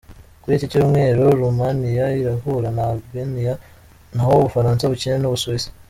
[0.41, 3.53] Kuri iki cyumweru, Roumania irahura na Albania
[4.13, 5.67] naho Ubufaransa bukine n'Ubusuwisi.